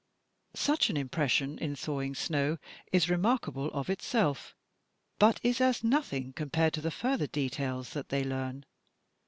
[0.55, 2.57] Such an impression in thawing snow
[2.91, 4.55] is remarkable of itself,
[5.19, 8.65] but is as nothing compared to the further details that they learn.